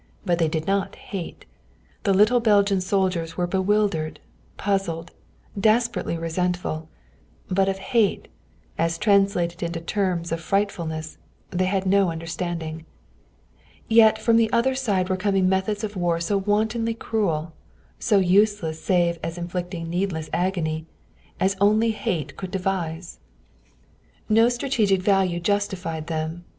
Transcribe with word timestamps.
But 0.25 0.39
they 0.39 0.47
did 0.47 0.65
not 0.65 0.95
hate. 0.95 1.45
The 2.05 2.11
little 2.15 2.39
Belgian 2.39 2.81
soldiers 2.81 3.37
were 3.37 3.45
bewildered, 3.45 4.19
puzzled, 4.57 5.11
desperately 5.59 6.17
resentful. 6.17 6.89
But 7.51 7.69
of 7.69 7.77
hate, 7.77 8.27
as 8.79 8.97
translated 8.97 9.61
into 9.61 9.79
terms 9.79 10.31
of 10.31 10.41
frightfulness, 10.41 11.19
they 11.51 11.65
had 11.65 11.85
no 11.85 12.09
understanding. 12.09 12.83
Yet 13.87 14.17
from 14.17 14.37
the 14.37 14.51
other 14.51 14.73
side 14.73 15.07
were 15.07 15.15
coming 15.21 15.47
methods 15.47 15.83
of 15.83 15.95
war 15.95 16.19
so 16.19 16.35
wantonly 16.39 16.95
cruel, 16.95 17.53
so 17.99 18.17
useless 18.17 18.81
save 18.83 19.19
as 19.21 19.37
inflicting 19.37 19.87
needless 19.87 20.31
agony, 20.33 20.87
as 21.39 21.55
only 21.61 21.91
hate 21.91 22.35
could 22.37 22.49
devise. 22.49 23.19
No 24.27 24.49
strategic 24.49 25.03
value 25.03 25.39
justified 25.39 26.07
them. 26.07 26.43